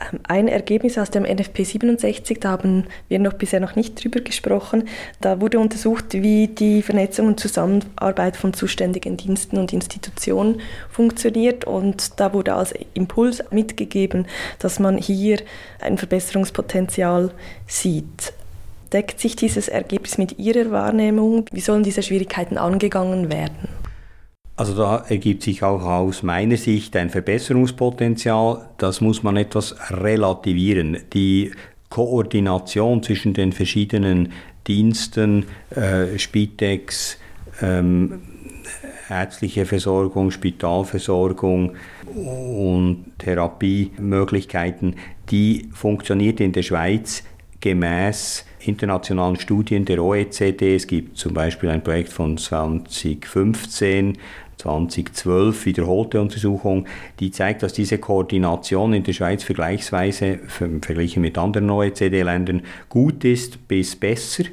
Ähm, 0.00 0.20
ein 0.24 0.48
Ergebnis 0.48 0.98
aus 0.98 1.10
dem 1.10 1.24
NFP 1.24 1.64
67, 1.64 2.40
da 2.40 2.50
haben 2.50 2.84
wir 3.08 3.18
noch 3.18 3.32
bisher 3.32 3.60
noch 3.60 3.76
nicht 3.76 4.02
drüber 4.02 4.20
gesprochen. 4.20 4.88
Da 5.20 5.40
wurde 5.40 5.58
untersucht, 5.58 6.12
wie 6.12 6.48
die 6.48 6.82
Vernetzung 6.82 7.28
und 7.28 7.40
Zusammenarbeit 7.40 8.36
von 8.36 8.52
zuständigen 8.52 9.16
Diensten 9.16 9.58
und 9.58 9.72
Institutionen 9.72 10.60
funktioniert. 10.90 11.64
Und 11.64 12.20
da 12.20 12.32
wurde 12.32 12.54
als 12.54 12.74
Impuls 12.94 13.42
mitgegeben, 13.50 14.26
dass 14.58 14.78
man 14.78 14.98
hier 14.98 15.38
ein 15.80 15.98
Verbesserungspotenzial 15.98 17.32
sieht. 17.66 18.32
Deckt 18.92 19.20
sich 19.20 19.36
dieses 19.36 19.68
Ergebnis 19.68 20.18
mit 20.18 20.38
Ihrer 20.38 20.70
Wahrnehmung? 20.70 21.46
Wie 21.52 21.60
sollen 21.60 21.82
diese 21.82 22.02
Schwierigkeiten 22.02 22.56
angegangen 22.56 23.30
werden? 23.30 23.68
Also 24.56 24.74
da 24.74 25.04
ergibt 25.08 25.42
sich 25.42 25.62
auch 25.62 25.82
aus 25.82 26.22
meiner 26.22 26.56
Sicht 26.56 26.96
ein 26.96 27.10
Verbesserungspotenzial. 27.10 28.68
Das 28.78 29.00
muss 29.00 29.22
man 29.22 29.36
etwas 29.36 29.76
relativieren. 29.90 30.98
Die 31.12 31.52
Koordination 31.90 33.02
zwischen 33.02 33.34
den 33.34 33.52
verschiedenen 33.52 34.32
Diensten, 34.66 35.46
äh, 35.70 36.18
Spitex, 36.18 37.18
ähm, 37.60 38.22
ärztliche 39.08 39.66
Versorgung, 39.66 40.30
Spitalversorgung 40.30 41.74
und 42.14 43.04
Therapiemöglichkeiten, 43.18 44.96
die 45.30 45.68
funktioniert 45.72 46.40
in 46.40 46.52
der 46.52 46.62
Schweiz 46.62 47.22
gemäß 47.60 48.44
internationalen 48.68 49.36
Studien 49.36 49.84
der 49.84 50.02
OECD. 50.02 50.76
Es 50.76 50.86
gibt 50.86 51.16
zum 51.16 51.34
Beispiel 51.34 51.70
ein 51.70 51.82
Projekt 51.82 52.10
von 52.10 52.36
2015, 52.36 54.18
2012 54.58 55.66
wiederholte 55.66 56.20
Untersuchung, 56.20 56.86
die 57.20 57.30
zeigt, 57.30 57.62
dass 57.62 57.72
diese 57.72 57.98
Koordination 57.98 58.94
in 58.94 59.04
der 59.04 59.12
Schweiz 59.12 59.44
vergleichsweise 59.44 60.38
verglichen 60.48 61.22
mit 61.22 61.38
anderen 61.38 61.70
OECD-Ländern 61.70 62.62
gut 62.88 63.24
ist 63.24 63.68
bis 63.68 63.96
besser. 63.96 64.44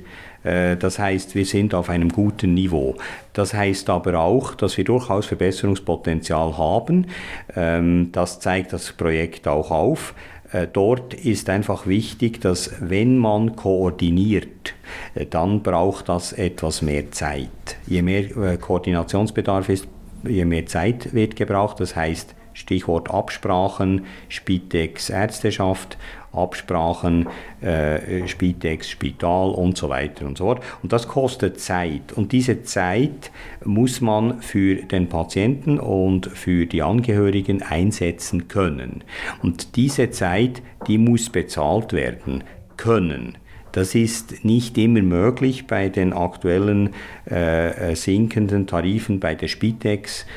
Äh, 0.43 0.77
das 0.77 0.99
heißt, 0.99 1.35
wir 1.35 1.45
sind 1.45 1.73
auf 1.73 1.89
einem 1.89 2.09
guten 2.09 2.53
Niveau. 2.53 2.95
Das 3.33 3.53
heißt 3.53 3.89
aber 3.89 4.19
auch, 4.19 4.55
dass 4.55 4.77
wir 4.77 4.83
durchaus 4.83 5.25
Verbesserungspotenzial 5.25 6.57
haben. 6.57 7.07
Ähm, 7.55 8.09
das 8.11 8.39
zeigt 8.39 8.73
das 8.73 8.91
Projekt 8.91 9.47
auch 9.47 9.71
auf. 9.71 10.13
Äh, 10.53 10.67
dort 10.71 11.13
ist 11.13 11.49
einfach 11.49 11.87
wichtig, 11.87 12.39
dass 12.39 12.71
wenn 12.79 13.17
man 13.17 13.55
koordiniert, 13.55 14.75
äh, 15.15 15.25
dann 15.25 15.63
braucht 15.63 16.07
das 16.09 16.31
etwas 16.31 16.81
mehr 16.81 17.11
Zeit. 17.11 17.49
Je 17.87 18.01
mehr 18.01 18.37
äh, 18.37 18.57
Koordinationsbedarf 18.57 19.67
ist, 19.69 19.87
je 20.23 20.45
mehr 20.45 20.65
Zeit 20.67 21.13
wird 21.13 21.35
gebraucht. 21.35 21.79
Das 21.79 21.95
heißt, 21.95 22.35
Stichwort 22.53 23.09
Absprachen, 23.09 24.05
Spitex, 24.29 25.09
Ärzteschaft 25.09 25.97
Absprachen, 26.33 27.27
äh, 27.61 28.27
Spitex, 28.27 28.89
Spital 28.89 29.51
und 29.51 29.77
so 29.77 29.89
weiter 29.89 30.25
und 30.25 30.37
so 30.37 30.45
fort. 30.45 30.63
Und 30.81 30.91
das 30.91 31.07
kostet 31.07 31.59
Zeit. 31.59 32.11
Und 32.13 32.31
diese 32.31 32.63
Zeit 32.63 33.31
muss 33.63 34.01
man 34.01 34.41
für 34.41 34.75
den 34.75 35.09
Patienten 35.09 35.79
und 35.79 36.27
für 36.27 36.65
die 36.65 36.81
Angehörigen 36.81 37.61
einsetzen 37.61 38.47
können. 38.47 39.03
Und 39.41 39.75
diese 39.75 40.11
Zeit, 40.11 40.61
die 40.87 40.97
muss 40.97 41.29
bezahlt 41.29 41.93
werden 41.93 42.43
können. 42.77 43.37
Das 43.73 43.95
ist 43.95 44.45
nicht 44.45 44.77
immer 44.77 45.01
möglich 45.01 45.65
bei 45.65 45.89
den 45.89 46.13
aktuellen 46.13 46.91
äh, 47.25 47.95
sinkenden 47.95 48.67
Tarifen 48.67 49.19
bei 49.19 49.33
der 49.33 49.47
Spitex 49.47 50.27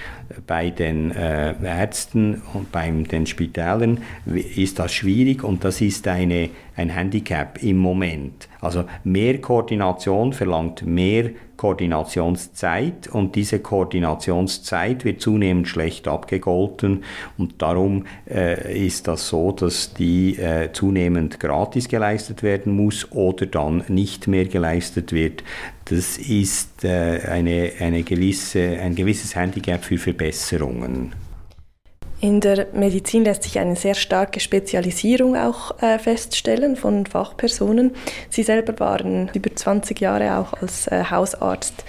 bei 0.46 0.70
den 0.70 1.10
äh, 1.12 1.54
Ärzten 1.62 2.42
und 2.54 2.72
bei 2.72 2.90
den 2.90 3.26
Spitälern 3.26 4.00
ist 4.26 4.78
das 4.78 4.92
schwierig 4.92 5.44
und 5.44 5.64
das 5.64 5.80
ist 5.80 6.06
eine, 6.08 6.50
ein 6.76 6.90
Handicap 6.90 7.62
im 7.62 7.78
Moment. 7.78 8.48
Also 8.60 8.84
mehr 9.04 9.40
Koordination 9.40 10.32
verlangt 10.32 10.84
mehr 10.84 11.30
Koordinationszeit 11.56 13.08
und 13.08 13.34
diese 13.34 13.60
Koordinationszeit 13.60 15.04
wird 15.04 15.20
zunehmend 15.20 15.68
schlecht 15.68 16.06
abgegolten 16.06 17.04
und 17.38 17.62
darum 17.62 18.04
äh, 18.28 18.86
ist 18.86 19.08
das 19.08 19.28
so, 19.28 19.52
dass 19.52 19.94
die 19.94 20.36
äh, 20.36 20.72
zunehmend 20.72 21.40
gratis 21.40 21.88
geleistet 21.88 22.42
werden 22.42 22.76
muss 22.76 23.10
oder 23.12 23.46
dann 23.46 23.84
nicht 23.88 24.26
mehr 24.26 24.44
geleistet 24.44 25.12
wird. 25.12 25.42
Das 25.88 26.18
ist 26.18 26.84
äh, 26.84 27.20
eine, 27.28 27.70
eine 27.78 28.02
gewisse, 28.02 28.78
ein 28.80 28.96
gewisses 28.96 29.36
Handicap 29.36 29.84
für 29.84 29.98
Verbesserungen. 29.98 31.14
In 32.20 32.40
der 32.40 32.66
Medizin 32.72 33.24
lässt 33.24 33.44
sich 33.44 33.58
eine 33.58 33.76
sehr 33.76 33.94
starke 33.94 34.40
Spezialisierung 34.40 35.36
auch 35.36 35.80
äh, 35.82 35.98
feststellen 35.98 36.74
von 36.74 37.06
Fachpersonen. 37.06 37.92
Sie 38.30 38.42
selber 38.42 38.78
waren 38.80 39.30
über 39.32 39.54
20 39.54 40.00
Jahre 40.00 40.38
auch 40.38 40.54
als 40.54 40.88
äh, 40.88 41.04
Hausarzt 41.08 41.84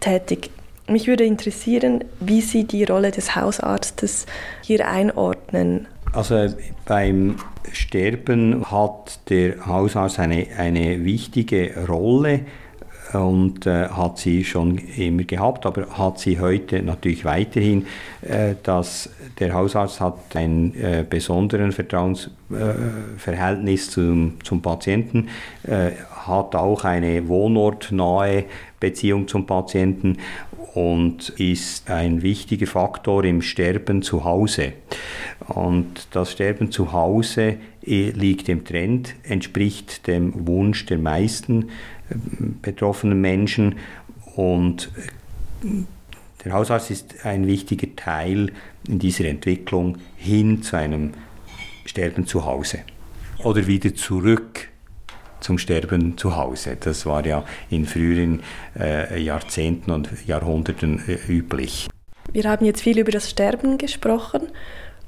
tätig. 0.00 0.50
Mich 0.86 1.06
würde 1.06 1.24
interessieren, 1.24 2.04
wie 2.20 2.40
Sie 2.40 2.64
die 2.64 2.84
Rolle 2.84 3.10
des 3.10 3.36
Hausarztes 3.36 4.26
hier 4.62 4.88
einordnen. 4.88 5.88
Also 6.12 6.46
beim 6.86 7.36
Sterben 7.72 8.70
hat 8.70 9.18
der 9.28 9.66
Hausarzt 9.66 10.18
eine, 10.18 10.46
eine 10.56 11.04
wichtige 11.04 11.86
Rolle 11.86 12.40
und 13.14 13.66
äh, 13.66 13.88
hat 13.88 14.18
sie 14.18 14.44
schon 14.44 14.76
immer 14.78 15.24
gehabt, 15.24 15.66
aber 15.66 15.98
hat 15.98 16.18
sie 16.18 16.40
heute 16.40 16.82
natürlich 16.82 17.24
weiterhin, 17.24 17.86
äh, 18.22 18.54
dass 18.62 19.10
der 19.38 19.52
Hausarzt 19.54 20.00
hat 20.00 20.16
ein 20.34 20.74
äh, 20.74 21.04
besonderen 21.08 21.72
Vertrauensverhältnis 21.72 23.90
zum, 23.90 24.34
zum 24.44 24.60
Patienten, 24.62 25.28
äh, 25.64 25.90
hat 26.26 26.54
auch 26.54 26.84
eine 26.84 27.26
wohnortnahe 27.28 28.44
Beziehung 28.78 29.26
zum 29.28 29.46
Patienten 29.46 30.18
und 30.74 31.28
ist 31.30 31.90
ein 31.90 32.22
wichtiger 32.22 32.66
Faktor 32.66 33.24
im 33.24 33.42
Sterben 33.42 34.02
zu 34.02 34.24
Hause. 34.24 34.72
Und 35.48 36.08
das 36.12 36.32
Sterben 36.32 36.72
zu 36.72 36.92
Hause 36.92 37.56
äh, 37.84 38.10
liegt 38.10 38.48
im 38.48 38.64
Trend, 38.64 39.14
entspricht 39.22 40.06
dem 40.06 40.46
Wunsch 40.46 40.86
der 40.86 40.98
meisten 40.98 41.68
betroffenen 42.62 43.20
Menschen. 43.20 43.76
Und 44.34 44.90
der 46.44 46.52
Hausarzt 46.52 46.90
ist 46.90 47.24
ein 47.24 47.46
wichtiger 47.46 47.94
Teil 47.94 48.52
in 48.88 48.98
dieser 48.98 49.26
Entwicklung 49.26 49.98
hin 50.16 50.62
zu 50.62 50.76
einem 50.76 51.12
Sterben 51.84 52.26
zu 52.26 52.44
Hause 52.44 52.80
oder 53.38 53.66
wieder 53.66 53.94
zurück 53.94 54.71
zum 55.42 55.58
Sterben 55.58 56.16
zu 56.16 56.36
Hause. 56.36 56.76
Das 56.78 57.06
war 57.06 57.24
ja 57.26 57.44
in 57.70 57.86
früheren 57.86 58.42
äh, 58.78 59.20
Jahrzehnten 59.20 59.90
und 59.90 60.08
Jahrhunderten 60.26 61.02
äh, 61.08 61.18
üblich. 61.30 61.88
Wir 62.32 62.44
haben 62.44 62.64
jetzt 62.64 62.80
viel 62.80 62.98
über 62.98 63.12
das 63.12 63.28
Sterben 63.28 63.78
gesprochen. 63.78 64.48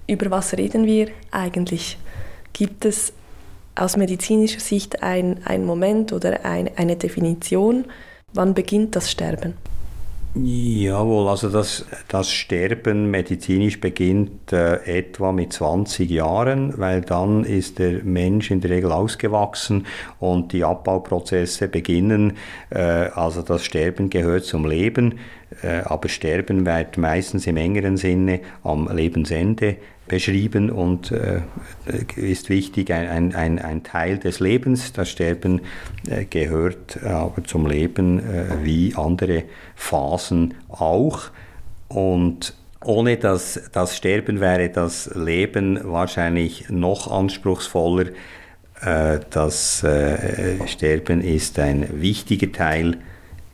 Über 0.07 0.31
was 0.31 0.57
reden 0.57 0.87
wir 0.87 1.09
eigentlich? 1.31 1.97
Gibt 2.53 2.85
es 2.85 3.13
aus 3.75 3.97
medizinischer 3.97 4.61
Sicht 4.61 5.03
ein, 5.03 5.41
ein 5.45 5.65
Moment 5.65 6.13
oder 6.13 6.45
ein, 6.45 6.71
eine 6.77 6.97
Definition, 6.97 7.87
wann 8.33 8.55
beginnt 8.55 8.95
das 8.95 9.11
Sterben? 9.11 9.55
Jawohl, 10.37 11.29
also 11.29 11.49
das, 11.49 11.87
das 12.09 12.33
Sterben 12.33 13.09
medizinisch 13.09 13.81
beginnt 13.81 14.53
äh, 14.53 14.99
etwa 14.99 15.31
mit 15.31 15.53
20 15.53 16.11
Jahren, 16.11 16.77
weil 16.77 17.03
dann 17.03 17.45
ist 17.45 17.79
der 17.79 18.03
Mensch 18.03 18.51
in 18.51 18.61
der 18.61 18.71
Regel 18.71 18.91
ausgewachsen 18.91 19.87
und 20.19 20.53
die 20.53 20.65
Abbauprozesse 20.65 21.69
beginnen. 21.69 22.33
Äh, 22.71 22.81
also 23.15 23.43
das 23.43 23.65
Sterben 23.65 24.11
gehört 24.11 24.43
zum 24.43 24.67
Leben, 24.67 25.21
äh, 25.63 25.83
aber 25.85 26.09
Sterben 26.09 26.67
wird 26.67 26.99
meistens 26.99 27.47
im 27.47 27.57
engeren 27.57 27.97
Sinne 27.97 28.41
am 28.65 28.89
Lebensende 28.93 29.77
beschrieben 30.07 30.71
und 30.71 31.13
äh, 31.13 31.41
ist 32.17 32.51
wichtig, 32.51 32.93
ein, 32.93 33.35
ein, 33.35 33.59
ein 33.59 33.83
Teil 33.83 34.19
des 34.19 34.41
Lebens. 34.41 34.93
Das 34.93 35.09
Sterben 35.09 35.63
äh, 36.09 36.25
gehört 36.25 37.03
aber 37.03 37.43
zum 37.45 37.67
Leben 37.67 38.19
äh, 38.19 38.45
wie 38.63 38.95
andere 38.95 39.45
Phasen 39.75 40.55
auch. 40.69 41.31
Und 41.89 42.55
ohne 42.83 43.17
das, 43.17 43.71
das 43.73 43.97
Sterben 43.97 44.41
wäre 44.41 44.69
das 44.69 45.11
Leben 45.15 45.81
wahrscheinlich 45.85 46.69
noch 46.69 47.11
anspruchsvoller. 47.11 48.07
Äh, 48.83 49.21
das 49.31 49.83
äh, 49.85 50.67
Sterben 50.67 51.23
ist 51.23 51.59
ein 51.59 51.89
wichtiger 52.01 52.53
Teil 52.53 52.99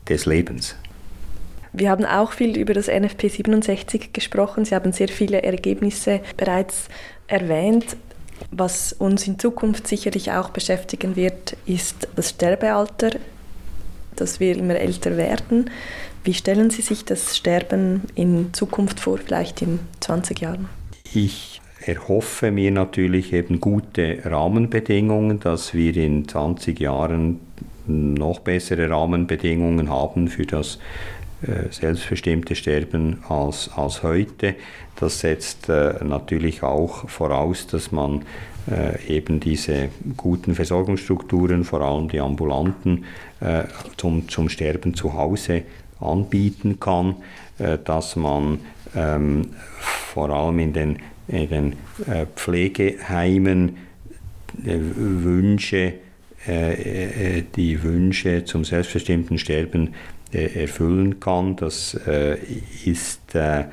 des 0.09 0.25
Lebens. 0.25 0.75
Wir 1.73 1.89
haben 1.89 2.05
auch 2.05 2.33
viel 2.33 2.57
über 2.57 2.73
das 2.73 2.87
NFP 2.87 3.29
67 3.29 4.13
gesprochen. 4.13 4.65
Sie 4.65 4.75
haben 4.75 4.91
sehr 4.91 5.07
viele 5.07 5.41
Ergebnisse 5.41 6.19
bereits 6.35 6.89
erwähnt. 7.27 7.95
Was 8.51 8.91
uns 8.93 9.27
in 9.27 9.39
Zukunft 9.39 9.87
sicherlich 9.87 10.31
auch 10.31 10.49
beschäftigen 10.49 11.15
wird, 11.15 11.55
ist 11.65 12.09
das 12.15 12.31
Sterbealter, 12.31 13.11
dass 14.15 14.39
wir 14.39 14.57
immer 14.57 14.75
älter 14.75 15.15
werden. 15.15 15.69
Wie 16.23 16.33
stellen 16.33 16.69
Sie 16.69 16.81
sich 16.81 17.05
das 17.05 17.37
Sterben 17.37 18.01
in 18.15 18.53
Zukunft 18.53 18.99
vor, 18.99 19.17
vielleicht 19.17 19.61
in 19.61 19.79
20 20.01 20.41
Jahren? 20.41 20.67
Ich 21.13 21.61
erhoffe 21.85 22.51
mir 22.51 22.71
natürlich 22.71 23.33
eben 23.33 23.59
gute 23.59 24.19
Rahmenbedingungen, 24.23 25.39
dass 25.39 25.73
wir 25.73 25.95
in 25.95 26.27
20 26.27 26.79
Jahren 26.79 27.39
noch 27.87 28.39
bessere 28.39 28.89
Rahmenbedingungen 28.89 29.89
haben 29.89 30.27
für 30.27 30.45
das 30.45 30.77
selbstbestimmte 31.71 32.55
Sterben 32.55 33.23
als, 33.27 33.69
als 33.75 34.03
heute. 34.03 34.55
Das 34.99 35.19
setzt 35.19 35.69
äh, 35.69 35.95
natürlich 36.03 36.61
auch 36.61 37.09
voraus, 37.09 37.65
dass 37.65 37.91
man 37.91 38.23
äh, 38.69 39.17
eben 39.17 39.39
diese 39.39 39.89
guten 40.15 40.53
Versorgungsstrukturen, 40.53 41.63
vor 41.63 41.81
allem 41.81 42.07
die 42.07 42.19
ambulanten, 42.19 43.05
äh, 43.39 43.63
zum, 43.97 44.29
zum 44.29 44.49
Sterben 44.49 44.93
zu 44.93 45.13
Hause 45.15 45.63
anbieten 45.99 46.79
kann, 46.79 47.15
äh, 47.57 47.79
dass 47.83 48.15
man 48.15 48.59
ähm, 48.95 49.49
vor 49.79 50.29
allem 50.29 50.59
in 50.59 50.73
den, 50.73 50.99
in 51.27 51.49
den 51.49 51.73
äh, 52.07 52.27
Pflegeheimen 52.35 53.77
Wünsche, 54.63 55.93
die 57.55 57.83
Wünsche 57.83 58.43
zum 58.43 58.65
selbstbestimmten 58.65 59.37
Sterben 59.37 59.87
äh, 59.87 59.91
erfüllen 60.31 61.19
kann. 61.19 61.55
Das 61.55 61.99
äh, 62.07 62.37
ist 62.85 63.35
äh, 63.35 63.65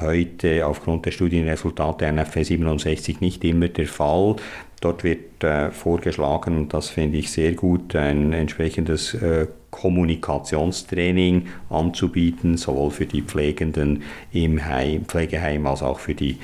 heute 0.00 0.66
aufgrund 0.66 1.06
der 1.06 1.10
Studienresultate 1.10 2.10
NFV 2.10 2.44
67 2.44 3.20
nicht 3.20 3.44
immer 3.44 3.68
der 3.68 3.86
Fall. 3.86 4.36
Dort 4.80 5.02
wird 5.02 5.42
äh, 5.42 5.70
vorgeschlagen, 5.70 6.56
und 6.56 6.72
das 6.74 6.88
finde 6.88 7.18
ich 7.18 7.32
sehr 7.32 7.52
gut, 7.52 7.96
ein 7.96 8.32
entsprechendes 8.32 9.14
äh, 9.14 9.48
Kommunikationstraining 9.70 11.48
anzubieten, 11.68 12.56
sowohl 12.56 12.90
für 12.90 13.06
die 13.06 13.22
Pflegenden 13.22 14.02
im 14.32 14.64
Heim, 14.64 15.04
Pflegeheim 15.04 15.66
als 15.66 15.82
auch 15.82 15.98
für 15.98 16.14
die 16.14 16.38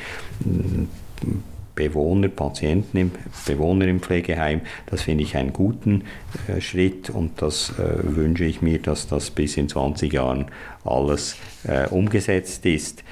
Bewohner, 1.74 2.28
Patienten, 2.28 2.96
im, 2.96 3.10
Bewohner 3.46 3.86
im 3.86 4.00
Pflegeheim. 4.00 4.60
Das 4.86 5.02
finde 5.02 5.24
ich 5.24 5.36
einen 5.36 5.52
guten 5.52 6.04
äh, 6.48 6.60
Schritt 6.60 7.10
und 7.10 7.42
das 7.42 7.70
äh, 7.78 8.16
wünsche 8.16 8.44
ich 8.44 8.62
mir, 8.62 8.78
dass 8.78 9.06
das 9.06 9.30
bis 9.30 9.56
in 9.56 9.68
20 9.68 10.12
Jahren 10.12 10.46
alles 10.84 11.36
äh, 11.64 11.88
umgesetzt 11.88 12.64
ist. 12.66 13.02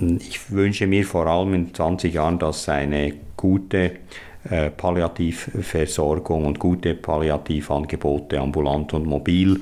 Ich 0.00 0.50
wünsche 0.50 0.86
mir 0.86 1.04
vor 1.04 1.26
allem 1.26 1.54
in 1.54 1.74
20 1.74 2.14
Jahren, 2.14 2.38
dass 2.38 2.68
eine 2.68 3.14
gute 3.36 3.92
äh, 4.50 4.70
Palliativversorgung 4.70 6.46
und 6.46 6.58
gute 6.58 6.94
Palliativangebote 6.94 8.40
ambulant 8.40 8.92
und 8.94 9.06
mobil 9.06 9.60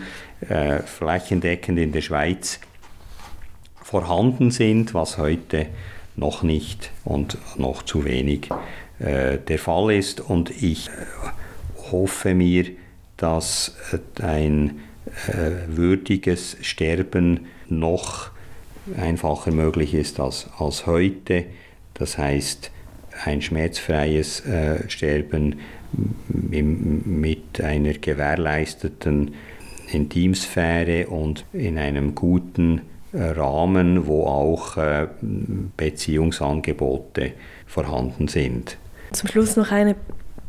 äh, 0.48 0.78
flächendeckend 0.78 1.78
in 1.78 1.92
der 1.92 2.00
Schweiz 2.00 2.60
vorhanden 3.82 4.50
sind, 4.50 4.94
was 4.94 5.18
heute 5.18 5.66
noch 6.20 6.42
nicht 6.42 6.92
und 7.04 7.38
noch 7.59 7.83
zu 7.83 8.04
wenig 8.04 8.48
äh, 9.00 9.38
der 9.38 9.59
Fall 9.59 9.92
ist. 9.92 10.20
Und 10.20 10.50
ich 10.62 10.88
äh, 10.88 10.90
hoffe 11.90 12.35
mir, 12.35 12.66
dass 13.16 13.74
äh, 13.92 14.22
ein 14.22 14.80
äh, 15.28 15.66
würdiges 15.66 16.56
Sterben 16.61 17.46
noch 17.68 18.30
einfacher 18.96 19.50
möglich 19.50 19.94
ist 19.94 20.20
als, 20.20 20.48
als 20.59 20.87
heute. 20.87 21.46
Das 21.94 22.18
heißt, 22.18 22.70
ein 23.24 23.42
schmerzfreies 23.42 24.40
äh, 24.46 24.88
Sterben 24.88 25.56
mit 26.50 27.61
einer 27.61 27.94
gewährleisteten 27.94 29.35
Intimsphäre 29.90 31.09
und 31.09 31.44
in 31.52 31.78
einem 31.78 32.14
guten 32.14 32.83
Rahmen, 33.12 34.06
wo 34.06 34.24
auch 34.24 34.76
äh, 34.76 35.08
Beziehungsangebote 35.76 37.32
vorhanden 37.66 38.28
sind. 38.28 38.76
Zum 39.12 39.28
Schluss 39.28 39.56
noch 39.56 39.72
eine 39.72 39.96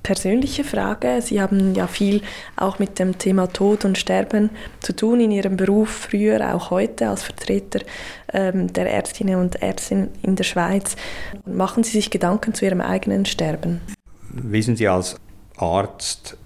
persönliche 0.04 0.64
Frage. 0.64 1.22
Sie 1.22 1.42
haben 1.42 1.76
ja 1.76 1.88
viel 1.88 2.22
auch 2.56 2.80
mit 2.80 3.00
dem 3.00 3.18
Thema 3.18 3.48
Tod 3.48 3.86
und 3.86 3.98
Sterben 3.98 4.50
zu 4.80 4.96
tun 4.96 5.20
in 5.20 5.32
Ihrem 5.32 5.58
Beruf, 5.58 5.90
früher, 6.10 6.54
auch 6.56 6.72
heute 6.72 7.10
als 7.10 7.24
Vertreter 7.24 7.82
ähm, 8.34 8.72
der 8.74 8.92
Ärztinnen 8.92 9.36
und 9.36 9.62
Ärzte 9.62 10.10
in 10.22 10.36
der 10.36 10.44
Schweiz. 10.44 10.96
Machen 11.46 11.84
Sie 11.84 11.92
sich 11.92 12.10
Gedanken 12.10 12.54
zu 12.54 12.66
Ihrem 12.66 12.82
eigenen 12.82 13.26
Sterben? 13.26 13.82
Wissen 14.30 14.76
Sie, 14.76 14.88
als 14.88 15.18
Arzt 15.58 16.38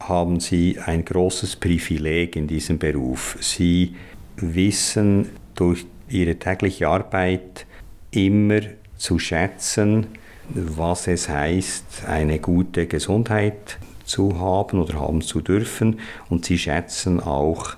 haben 0.00 0.40
Sie 0.40 0.78
ein 0.84 1.04
großes 1.04 1.56
Privileg 1.56 2.36
in 2.36 2.46
diesem 2.46 2.78
Beruf. 2.78 3.36
Sie 3.40 3.94
wissen 4.36 5.30
durch 5.58 5.86
ihre 6.08 6.36
tägliche 6.36 6.88
Arbeit 6.88 7.66
immer 8.10 8.60
zu 8.96 9.18
schätzen, 9.18 10.06
was 10.50 11.06
es 11.08 11.28
heißt, 11.28 12.04
eine 12.06 12.38
gute 12.38 12.86
Gesundheit 12.86 13.78
zu 14.04 14.38
haben 14.40 14.80
oder 14.80 15.00
haben 15.00 15.20
zu 15.20 15.40
dürfen. 15.40 16.00
Und 16.30 16.46
sie 16.46 16.58
schätzen 16.58 17.20
auch 17.20 17.76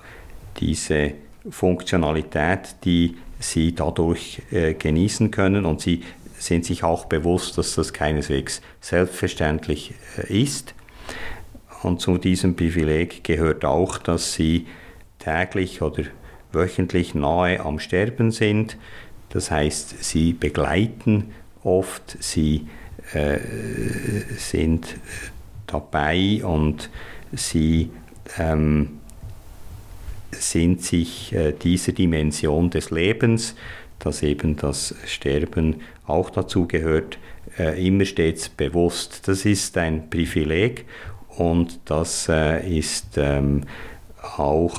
diese 0.59 1.13
Funktionalität, 1.49 2.75
die 2.85 3.17
sie 3.39 3.75
dadurch 3.75 4.41
äh, 4.51 4.73
genießen 4.73 5.31
können. 5.31 5.65
Und 5.65 5.81
sie 5.81 6.03
sind 6.37 6.65
sich 6.65 6.83
auch 6.83 7.05
bewusst, 7.05 7.57
dass 7.57 7.75
das 7.75 7.93
keineswegs 7.93 8.61
selbstverständlich 8.79 9.93
äh, 10.17 10.41
ist. 10.41 10.73
Und 11.83 11.99
zu 11.99 12.17
diesem 12.17 12.55
Privileg 12.55 13.23
gehört 13.23 13.65
auch, 13.65 13.97
dass 13.97 14.33
sie 14.33 14.67
täglich 15.19 15.81
oder 15.81 16.03
wöchentlich 16.53 17.15
nahe 17.15 17.59
am 17.59 17.79
Sterben 17.79 18.31
sind. 18.31 18.77
Das 19.29 19.51
heißt, 19.51 20.03
sie 20.03 20.33
begleiten 20.33 21.31
oft, 21.63 22.17
sie 22.19 22.67
äh, 23.13 23.39
sind 24.37 24.97
dabei 25.67 26.41
und 26.43 26.89
sie 27.31 27.89
ähm, 28.37 28.99
sind 30.31 30.81
sich 30.83 31.33
äh, 31.33 31.53
dieser 31.53 31.91
Dimension 31.91 32.69
des 32.69 32.91
Lebens, 32.91 33.55
dass 33.99 34.23
eben 34.23 34.55
das 34.55 34.95
Sterben 35.05 35.81
auch 36.07 36.29
dazu 36.29 36.67
gehört, 36.67 37.17
äh, 37.57 37.85
immer 37.85 38.05
stets 38.05 38.49
bewusst. 38.49 39.27
Das 39.27 39.45
ist 39.45 39.77
ein 39.77 40.09
Privileg 40.09 40.85
und 41.29 41.79
das 41.85 42.27
äh, 42.29 42.77
ist 42.77 43.17
ähm, 43.17 43.63
auch 44.37 44.77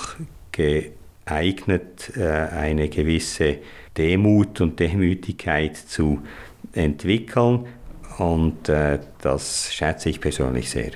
geeignet, 0.53 1.02
äh, 1.27 2.23
eine 2.29 2.89
gewisse 2.89 3.59
Demut 3.97 4.61
und 4.61 4.81
Demütigkeit 4.81 5.77
zu 5.77 6.23
entwickeln 6.73 7.67
und 8.19 8.69
äh, 8.69 8.99
das 9.21 9.73
schätze 9.73 10.11
ich 10.11 10.21
persönlich 10.21 10.71
sehr. 10.71 10.93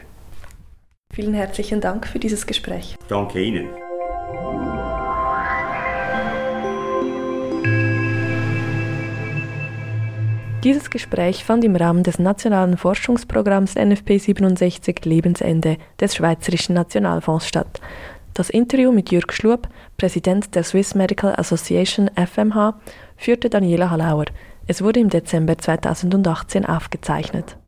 Vielen 1.13 1.35
herzlichen 1.35 1.81
Dank 1.81 2.07
für 2.07 2.19
dieses 2.19 2.47
Gespräch. 2.47 2.97
Danke 3.09 3.43
Ihnen. 3.43 3.69
Dieses 10.67 10.91
Gespräch 10.91 11.45
fand 11.45 11.63
im 11.65 11.77
Rahmen 11.77 12.03
des 12.03 12.19
nationalen 12.19 12.77
Forschungsprogramms 12.77 13.77
NFP 13.77 14.19
67 14.19 15.05
Lebensende 15.05 15.77
des 16.01 16.17
Schweizerischen 16.17 16.75
Nationalfonds 16.75 17.47
statt. 17.47 17.81
Das 18.37 18.51
Interview 18.51 18.93
mit 18.93 19.11
Jürg 19.11 19.33
Schlub, 19.33 19.67
Präsident 19.97 20.55
der 20.55 20.63
Swiss 20.63 20.95
Medical 20.95 21.35
Association 21.37 22.11
FMH, 22.17 22.79
führte 23.17 23.49
Daniela 23.49 23.89
Hallauer. 23.89 24.27
Es 24.67 24.83
wurde 24.83 25.01
im 25.01 25.09
Dezember 25.09 25.57
2018 25.57 26.67
aufgezeichnet. 26.67 27.57